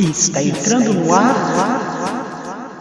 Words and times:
Está 0.00 0.42
entrando 0.42 0.94
no 0.94 1.14
ar 1.14 2.80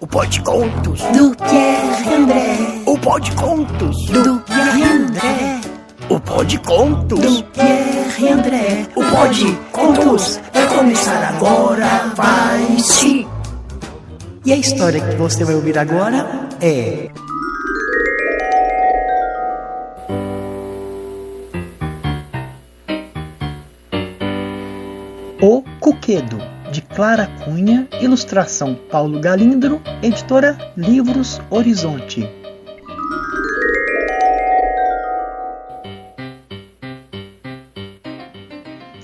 o 0.00 0.06
Pode 0.06 0.40
Contos 0.42 1.00
do 1.02 1.36
Pierre 1.36 2.14
André. 2.14 2.82
O 2.86 2.98
Pode 2.98 3.30
Contos 3.32 4.06
do 4.06 4.40
Pierre 4.40 4.82
André. 4.82 5.60
O 6.08 6.18
Pode 6.18 6.58
Contos 6.58 7.20
do 7.20 7.44
Pierre 7.44 8.28
André. 8.28 8.86
O 8.96 9.04
Pode 9.04 9.58
Contos 9.70 10.40
vai 10.52 10.66
começar 10.66 11.34
agora, 11.34 12.12
vai 12.16 12.78
sim. 12.80 13.26
E 14.44 14.52
a 14.52 14.56
história 14.56 15.00
que 15.00 15.14
você 15.16 15.44
vai 15.44 15.54
ouvir 15.54 15.78
agora 15.78 16.48
é 16.60 17.10
O 26.10 26.12
Cuquedo, 26.12 26.38
de 26.72 26.82
Clara 26.82 27.28
Cunha, 27.44 27.86
ilustração 28.00 28.74
Paulo 28.74 29.20
Galindro, 29.20 29.80
editora 30.02 30.58
Livros 30.76 31.40
Horizonte. 31.48 32.28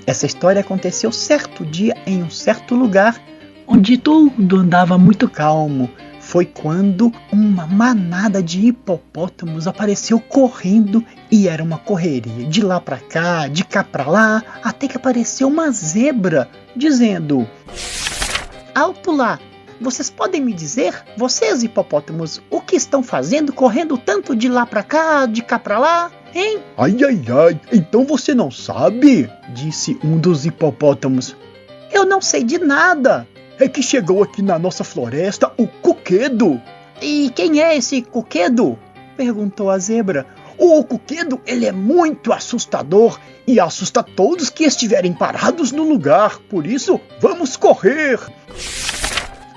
Essa 0.05 0.25
história 0.25 0.59
aconteceu 0.59 1.09
certo 1.09 1.65
dia 1.65 1.95
em 2.05 2.21
um 2.21 2.29
certo 2.29 2.75
lugar 2.75 3.17
onde 3.65 3.97
tudo 3.97 4.57
andava 4.57 4.97
muito 4.97 5.29
calmo 5.29 5.89
foi 6.37 6.45
quando 6.45 7.11
uma 7.33 7.65
manada 7.65 8.43
de 8.43 8.67
hipopótamos 8.67 9.65
apareceu 9.65 10.19
correndo 10.19 11.03
e 11.31 11.47
era 11.47 11.63
uma 11.63 11.79
correria 11.79 12.45
de 12.45 12.61
lá 12.61 12.79
para 12.79 12.99
cá, 12.99 13.47
de 13.47 13.65
cá 13.65 13.83
para 13.83 14.07
lá, 14.07 14.43
até 14.63 14.87
que 14.87 14.95
apareceu 14.95 15.47
uma 15.47 15.71
zebra 15.71 16.47
dizendo: 16.75 17.49
Alto 18.75 19.11
lá! 19.11 19.39
Vocês 19.81 20.11
podem 20.11 20.39
me 20.39 20.53
dizer, 20.53 20.93
vocês 21.17 21.63
hipopótamos, 21.63 22.39
o 22.51 22.61
que 22.61 22.75
estão 22.75 23.01
fazendo 23.01 23.51
correndo 23.51 23.97
tanto 23.97 24.35
de 24.35 24.47
lá 24.47 24.63
para 24.63 24.83
cá, 24.83 25.25
de 25.25 25.41
cá 25.41 25.57
para 25.57 25.79
lá? 25.79 26.11
Hein? 26.35 26.59
Ai, 26.77 26.97
ai, 27.03 27.21
ai, 27.29 27.59
então 27.73 28.05
você 28.05 28.35
não 28.35 28.51
sabe? 28.51 29.27
Disse 29.55 29.97
um 30.03 30.19
dos 30.19 30.45
hipopótamos. 30.45 31.35
Eu 31.91 32.05
não 32.05 32.21
sei 32.21 32.43
de 32.43 32.59
nada, 32.59 33.27
é 33.59 33.67
que 33.67 33.81
chegou 33.81 34.21
aqui 34.21 34.41
na 34.41 34.59
nossa 34.59 34.83
floresta 34.83 35.51
o 35.57 35.65
Cuquedo. 36.07 36.61
E 37.01 37.29
quem 37.35 37.61
é 37.61 37.75
esse 37.75 38.01
Cuquedo? 38.01 38.79
perguntou 39.17 39.69
a 39.69 39.77
zebra. 39.77 40.25
O 40.57 40.81
Cuquedo, 40.81 41.41
ele 41.45 41.65
é 41.65 41.71
muito 41.73 42.31
assustador 42.31 43.19
e 43.45 43.59
assusta 43.59 44.01
todos 44.01 44.49
que 44.49 44.63
estiverem 44.63 45.11
parados 45.11 45.73
no 45.73 45.83
lugar. 45.83 46.39
Por 46.49 46.65
isso, 46.65 46.97
vamos 47.19 47.57
correr. 47.57 48.21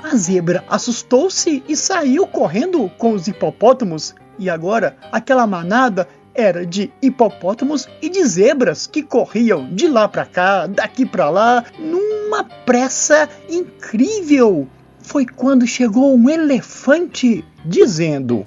A 0.03 0.17
zebra 0.17 0.65
assustou-se 0.69 1.63
e 1.69 1.77
saiu 1.77 2.27
correndo 2.27 2.91
com 2.99 3.13
os 3.13 3.29
hipopótamos. 3.29 4.13
E 4.37 4.51
agora 4.51 4.97
aquela 5.13 5.47
manada 5.47 6.09
era 6.35 6.67
de 6.67 6.93
hipopótamos 7.01 7.89
e 8.03 8.09
de 8.09 8.25
zebras 8.25 8.89
que 8.89 9.05
corriam 9.05 9.73
de 9.73 9.87
lá 9.87 10.09
para 10.09 10.27
cá, 10.27 10.67
daqui 10.67 11.07
para 11.07 11.31
lá, 11.31 11.65
numa 11.79 12.43
pressa 12.43 13.29
incrível. 13.49 14.67
Foi 15.11 15.27
quando 15.27 15.67
chegou 15.67 16.15
um 16.15 16.31
elefante 16.31 17.45
dizendo: 17.65 18.45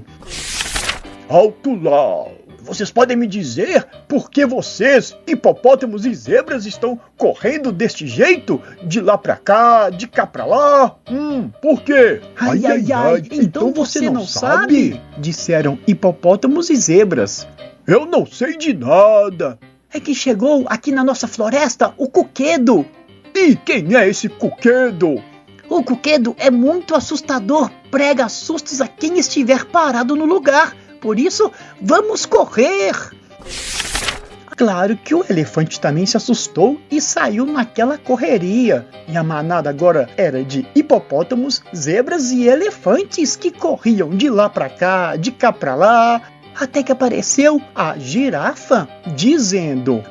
Alto 1.28 1.76
lá! 1.76 2.26
Vocês 2.62 2.90
podem 2.90 3.18
me 3.18 3.28
dizer 3.28 3.86
por 4.08 4.32
que 4.32 4.46
vocês, 4.46 5.14
hipopótamos 5.28 6.06
e 6.06 6.16
zebras, 6.16 6.66
estão 6.66 6.98
correndo 7.18 7.70
deste 7.70 8.08
jeito? 8.08 8.62
De 8.82 9.02
lá 9.02 9.18
pra 9.18 9.36
cá, 9.36 9.90
de 9.90 10.08
cá 10.08 10.26
pra 10.26 10.46
lá? 10.46 10.96
Hum, 11.12 11.50
por 11.62 11.82
quê? 11.82 12.22
Ai, 12.40 12.66
ai, 12.66 12.66
ai, 12.66 12.92
ai 12.94 13.18
então, 13.26 13.42
então 13.42 13.74
você 13.74 14.10
não 14.10 14.26
sabe? 14.26 15.02
Disseram 15.18 15.78
hipopótamos 15.86 16.70
e 16.70 16.78
zebras. 16.78 17.46
Eu 17.86 18.06
não 18.06 18.26
sei 18.26 18.56
de 18.58 18.74
nada. 18.74 19.60
É 19.94 20.00
que 20.00 20.16
chegou 20.16 20.64
aqui 20.68 20.94
na 20.94 21.04
nossa 21.04 21.28
floresta 21.28 21.94
o 21.98 22.08
Cuquedo. 22.08 22.86
E 23.36 23.54
quem 23.58 23.98
é 23.98 24.08
esse 24.08 24.30
Cuquedo? 24.30 25.22
O 25.74 25.82
Cuquedo 25.82 26.36
é 26.38 26.52
muito 26.52 26.94
assustador, 26.94 27.68
prega 27.90 28.30
sustos 28.30 28.80
a 28.80 28.88
quem 28.88 29.18
estiver 29.18 29.66
parado 29.66 30.16
no 30.16 30.24
lugar. 30.24 30.78
Por 31.02 31.20
isso, 31.20 31.52
vamos 31.82 32.28
correr! 32.28 32.94
Claro 34.56 34.96
que 34.96 35.16
o 35.16 35.26
elefante 35.28 35.80
também 35.80 36.06
se 36.06 36.16
assustou 36.16 36.80
e 36.92 37.02
saiu 37.02 37.48
naquela 37.48 37.98
correria. 37.98 38.88
E 39.08 39.18
a 39.18 39.24
manada 39.24 39.68
agora 39.68 40.08
era 40.16 40.44
de 40.44 40.64
hipopótamos, 40.76 41.64
zebras 41.76 42.30
e 42.30 42.48
elefantes 42.48 43.36
que 43.36 43.50
corriam 43.50 44.12
de 44.12 44.30
lá 44.30 44.48
para 44.50 44.70
cá, 44.70 45.16
de 45.16 45.32
cá 45.32 45.52
para 45.52 45.74
lá, 45.74 46.22
até 46.56 46.84
que 46.84 46.92
apareceu 46.92 47.60
a 47.74 47.98
girafa 47.98 48.88
dizendo: 49.16 50.04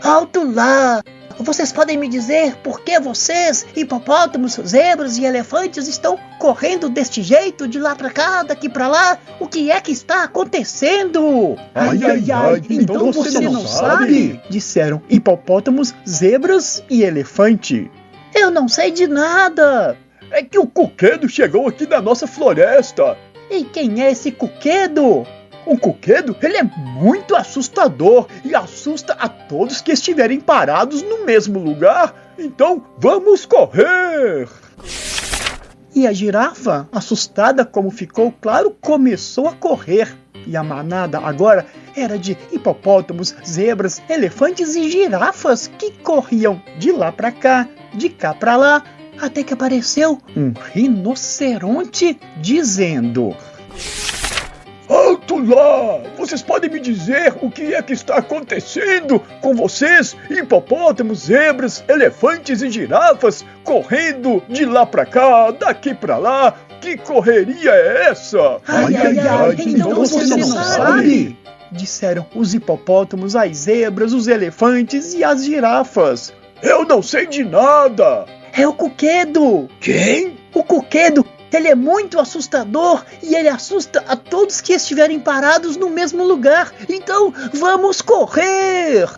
Alto 0.00 0.48
lá! 0.54 1.02
Vocês 1.38 1.72
podem 1.72 1.96
me 1.96 2.08
dizer 2.08 2.56
por 2.56 2.80
que 2.80 2.98
vocês, 3.00 3.66
hipopótamos, 3.76 4.54
zebras 4.66 5.18
e 5.18 5.24
elefantes, 5.24 5.88
estão 5.88 6.18
correndo 6.38 6.88
deste 6.88 7.22
jeito, 7.22 7.68
de 7.68 7.78
lá 7.78 7.94
para 7.94 8.10
cá, 8.10 8.42
daqui 8.42 8.68
para 8.68 8.88
lá? 8.88 9.18
O 9.40 9.46
que 9.46 9.70
é 9.70 9.80
que 9.80 9.92
está 9.92 10.24
acontecendo? 10.24 11.56
Ai, 11.74 11.98
ai, 12.04 12.24
ai, 12.30 12.62
então, 12.70 13.08
então 13.08 13.12
você, 13.12 13.40
não, 13.40 13.52
não 13.52 13.66
sabe? 13.66 14.28
sabe? 14.32 14.42
Disseram 14.48 15.02
hipopótamos, 15.08 15.94
zebras 16.08 16.82
e 16.88 17.02
elefante. 17.02 17.90
Eu 18.34 18.50
não 18.50 18.68
sei 18.68 18.90
de 18.90 19.06
nada. 19.06 19.96
É 20.30 20.42
que 20.42 20.58
o 20.58 20.66
coquedo 20.66 21.28
chegou 21.28 21.68
aqui 21.68 21.86
na 21.86 22.00
nossa 22.00 22.26
floresta 22.26 23.16
e 23.50 23.64
quem 23.64 24.02
é 24.02 24.10
esse 24.10 24.32
Cuquedo? 24.32 25.26
O 25.64 25.78
Cuquedo, 25.78 26.36
ele 26.42 26.56
é 26.56 26.62
muito 26.62 27.36
assustador 27.36 28.26
e 28.44 28.54
assusta 28.54 29.14
a 29.14 29.28
todos 29.28 29.80
que 29.80 29.92
estiverem 29.92 30.40
parados 30.40 31.02
no 31.02 31.24
mesmo 31.24 31.58
lugar. 31.58 32.34
Então, 32.38 32.84
vamos 32.98 33.46
correr! 33.46 34.48
E 35.94 36.06
a 36.06 36.12
girafa, 36.12 36.88
assustada 36.90 37.64
como 37.64 37.90
ficou 37.90 38.32
claro, 38.40 38.76
começou 38.80 39.46
a 39.46 39.52
correr. 39.52 40.16
E 40.46 40.56
a 40.56 40.62
manada 40.62 41.18
agora 41.18 41.66
era 41.94 42.18
de 42.18 42.36
hipopótamos, 42.50 43.34
zebras, 43.46 44.02
elefantes 44.08 44.74
e 44.74 44.90
girafas 44.90 45.70
que 45.78 45.92
corriam 45.92 46.60
de 46.78 46.90
lá 46.90 47.12
para 47.12 47.30
cá, 47.30 47.68
de 47.94 48.08
cá 48.08 48.34
para 48.34 48.56
lá, 48.56 48.82
até 49.20 49.42
que 49.42 49.54
apareceu 49.54 50.18
um 50.36 50.52
rinoceronte 50.72 52.18
dizendo: 52.40 53.36
lá! 55.48 56.00
Vocês 56.16 56.42
podem 56.42 56.70
me 56.70 56.80
dizer 56.80 57.34
o 57.40 57.50
que 57.50 57.74
é 57.74 57.82
que 57.82 57.92
está 57.92 58.16
acontecendo 58.16 59.20
com 59.40 59.54
vocês, 59.54 60.16
hipopótamos, 60.30 61.26
zebras, 61.26 61.84
elefantes 61.88 62.62
e 62.62 62.70
girafas, 62.70 63.44
correndo 63.64 64.42
de 64.48 64.64
lá 64.64 64.86
para 64.86 65.06
cá, 65.06 65.50
daqui 65.50 65.94
para 65.94 66.16
lá? 66.16 66.54
Que 66.80 66.96
correria 66.96 67.70
é 67.70 68.08
essa? 68.10 68.58
Ai, 68.66 68.96
ai, 68.96 69.18
ai, 69.18 69.18
ai 69.18 69.52
então, 69.52 69.90
então 69.90 69.94
você 69.94 70.36
não 70.36 70.42
sabe? 70.42 71.38
Disseram 71.70 72.26
os 72.34 72.54
hipopótamos, 72.54 73.36
as 73.36 73.56
zebras, 73.56 74.12
os 74.12 74.28
elefantes 74.28 75.14
e 75.14 75.24
as 75.24 75.44
girafas. 75.44 76.32
Eu 76.62 76.84
não 76.84 77.02
sei 77.02 77.26
de 77.26 77.44
nada! 77.44 78.26
É 78.52 78.66
o 78.68 78.72
Cuquedo! 78.72 79.68
Quem? 79.80 80.36
O 80.52 80.62
Cuquedo! 80.62 81.24
Ele 81.52 81.68
é 81.68 81.74
muito 81.74 82.18
assustador 82.18 83.04
e 83.22 83.34
ele 83.34 83.48
assusta 83.48 84.02
a 84.08 84.16
todos 84.16 84.60
que 84.60 84.72
estiverem 84.72 85.20
parados 85.20 85.76
no 85.76 85.90
mesmo 85.90 86.24
lugar. 86.24 86.72
Então 86.88 87.32
vamos 87.52 88.00
correr! 88.00 89.08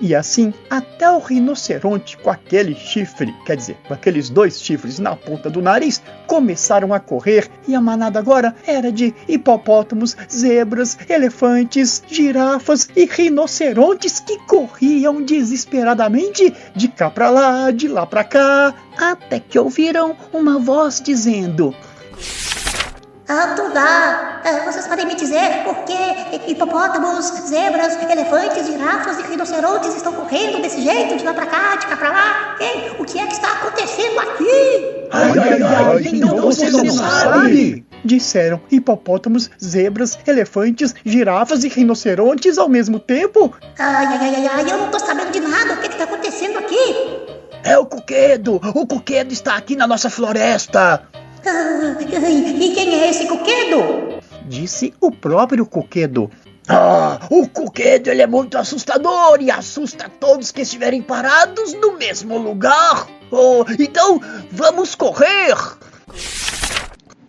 E 0.00 0.14
assim, 0.14 0.54
até 0.70 1.10
o 1.10 1.18
rinoceronte 1.18 2.16
com 2.18 2.30
aquele 2.30 2.74
chifre, 2.74 3.34
quer 3.44 3.56
dizer, 3.56 3.76
com 3.86 3.94
aqueles 3.94 4.30
dois 4.30 4.60
chifres 4.60 4.98
na 5.00 5.16
ponta 5.16 5.50
do 5.50 5.60
nariz, 5.60 6.00
começaram 6.26 6.94
a 6.94 7.00
correr 7.00 7.50
e 7.66 7.74
a 7.74 7.80
manada 7.80 8.18
agora 8.18 8.54
era 8.64 8.92
de 8.92 9.12
hipopótamos, 9.26 10.16
zebras, 10.30 10.96
elefantes, 11.08 12.02
girafas 12.06 12.88
e 12.94 13.06
rinocerontes 13.06 14.20
que 14.20 14.38
corriam 14.46 15.20
desesperadamente 15.22 16.54
de 16.76 16.88
cá 16.88 17.10
para 17.10 17.30
lá, 17.30 17.70
de 17.72 17.88
lá 17.88 18.06
para 18.06 18.22
cá, 18.22 18.74
até 18.96 19.40
que 19.40 19.58
ouviram 19.58 20.16
uma 20.32 20.60
voz 20.60 21.00
dizendo: 21.00 21.74
Alto 23.28 23.74
lá! 23.74 24.40
Uh, 24.42 24.64
vocês 24.64 24.86
podem 24.86 25.04
me 25.04 25.14
dizer 25.14 25.62
por 25.62 25.74
que 25.84 26.50
hipopótamos, 26.50 27.26
zebras, 27.46 27.94
elefantes, 28.10 28.66
girafas 28.66 29.18
e 29.18 29.22
rinocerontes 29.22 29.94
estão 29.94 30.14
correndo 30.14 30.62
desse 30.62 30.80
jeito, 30.80 31.14
de 31.14 31.24
lá 31.24 31.34
pra 31.34 31.44
cá, 31.44 31.76
de 31.76 31.86
cá 31.88 31.96
pra 31.98 32.10
lá? 32.10 32.56
Hein? 32.58 32.92
O 32.98 33.04
que 33.04 33.18
é 33.18 33.26
que 33.26 33.34
está 33.34 33.52
acontecendo 33.52 34.18
aqui? 34.18 35.08
Ai, 35.10 35.32
ai, 35.38 35.62
ai, 35.62 36.02
então, 36.06 36.28
então 36.28 36.40
você 36.40 36.70
não 36.70 36.86
sabe? 36.90 37.84
disseram 38.02 38.62
hipopótamos, 38.70 39.50
zebras, 39.62 40.18
elefantes, 40.26 40.94
girafas 41.04 41.64
e 41.64 41.68
rinocerontes 41.68 42.56
ao 42.56 42.68
mesmo 42.68 42.98
tempo? 42.98 43.54
Ai, 43.78 44.06
ai, 44.06 44.34
ai, 44.36 44.46
ai, 44.46 44.72
eu 44.72 44.78
não 44.78 44.88
tô 44.90 44.98
sabendo 44.98 45.32
de 45.32 45.40
nada. 45.40 45.74
O 45.74 45.76
que 45.76 45.90
que 45.90 45.98
tá 45.98 46.04
acontecendo 46.04 46.58
aqui? 46.60 46.94
É 47.62 47.76
o 47.76 47.84
Cuquedo! 47.84 48.56
O 48.74 48.86
Cuquedo 48.86 49.34
está 49.34 49.56
aqui 49.56 49.76
na 49.76 49.86
nossa 49.86 50.08
floresta! 50.08 51.06
E 52.00 52.74
quem 52.74 52.94
é 52.94 53.10
esse 53.10 53.26
Cuquedo? 53.26 54.20
Disse 54.46 54.94
o 55.00 55.10
próprio 55.10 55.66
Cuquedo. 55.66 56.30
Ah, 56.68 57.18
o 57.30 57.48
Cuquedo 57.48 58.10
ele 58.10 58.22
é 58.22 58.26
muito 58.26 58.58
assustador 58.58 59.38
e 59.40 59.50
assusta 59.50 60.10
todos 60.20 60.52
que 60.52 60.62
estiverem 60.62 61.00
parados 61.00 61.72
no 61.74 61.96
mesmo 61.96 62.36
lugar. 62.36 63.06
Oh, 63.30 63.64
então 63.78 64.20
vamos 64.50 64.94
correr! 64.94 65.56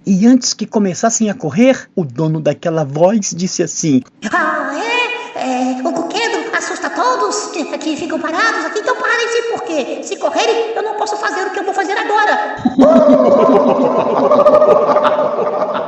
E 0.06 0.26
antes 0.26 0.54
que 0.54 0.66
começassem 0.66 1.30
a 1.30 1.34
correr, 1.34 1.90
o 1.96 2.04
dono 2.04 2.42
daquela 2.42 2.84
voz 2.84 3.34
disse 3.36 3.62
assim: 3.62 4.02
Ah, 4.32 4.72
é? 4.76 4.99
É 5.40 5.82
o 5.84 5.92
Cuquedo 5.92 6.56
assusta 6.58 6.90
todos 6.90 7.48
que, 7.52 7.64
que 7.78 7.96
ficam 7.96 8.20
parados 8.20 8.66
aqui, 8.66 8.80
então 8.80 8.96
parem-se, 8.96 9.42
porque 9.52 10.04
se 10.04 10.18
correrem 10.18 10.74
eu 10.76 10.84
não 10.84 10.96
posso 10.96 11.16
fazer 11.18 11.48
o 11.48 11.52
que 11.52 11.60
eu 11.60 11.64
vou 11.64 11.74
fazer 11.74 11.98
agora. 11.98 12.56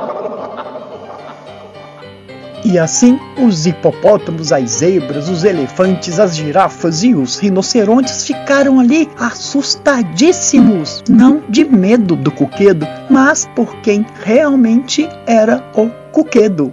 E 2.64 2.78
assim, 2.78 3.18
os 3.44 3.66
hipopótamos, 3.66 4.52
as 4.52 4.70
zebras, 4.70 5.28
os 5.28 5.42
elefantes, 5.42 6.20
as 6.20 6.36
girafas 6.36 7.02
e 7.02 7.12
os 7.12 7.36
rinocerontes 7.38 8.24
ficaram 8.24 8.78
ali 8.78 9.10
assustadíssimos, 9.18 11.02
não 11.08 11.42
de 11.48 11.64
medo 11.64 12.14
do 12.14 12.30
coquedo, 12.30 12.86
mas 13.10 13.46
por 13.56 13.74
quem 13.82 14.06
realmente 14.24 15.08
era 15.26 15.62
o 15.74 15.90
coquedo. 16.12 16.72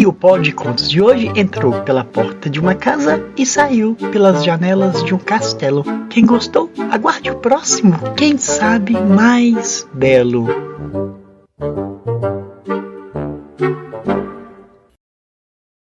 E 0.00 0.06
o 0.06 0.14
pó 0.14 0.38
de 0.38 0.50
contos 0.50 0.88
de 0.88 1.02
hoje 1.02 1.30
entrou 1.36 1.82
pela 1.82 2.02
porta 2.02 2.48
de 2.48 2.58
uma 2.58 2.74
casa 2.74 3.22
e 3.36 3.44
saiu 3.44 3.94
pelas 4.10 4.42
janelas 4.42 5.04
de 5.04 5.14
um 5.14 5.18
castelo. 5.18 5.84
Quem 6.08 6.24
gostou, 6.24 6.70
aguarde 6.90 7.30
o 7.30 7.36
próximo, 7.36 7.92
quem 8.16 8.38
sabe 8.38 8.94
mais 8.98 9.86
belo. 9.92 10.46